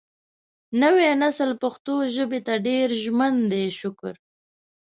[0.81, 4.15] نوی نسل پښتو ژبې ته ډېر ژمن دی شکر